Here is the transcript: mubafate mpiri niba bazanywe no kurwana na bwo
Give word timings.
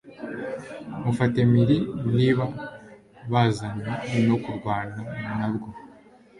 mubafate 0.89 1.39
mpiri 1.51 1.77
niba 2.17 2.45
bazanywe 3.31 3.91
no 4.27 4.35
kurwana 4.43 4.99
na 5.37 5.47
bwo 5.53 5.67